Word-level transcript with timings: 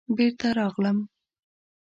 بېرته 0.17 0.47
راغلم. 0.57 0.97